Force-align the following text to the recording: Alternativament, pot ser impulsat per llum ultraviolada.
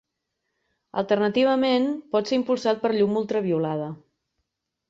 Alternativament, 1.01 1.87
pot 2.15 2.31
ser 2.31 2.39
impulsat 2.39 2.83
per 2.87 2.93
llum 2.97 3.23
ultraviolada. 3.23 3.95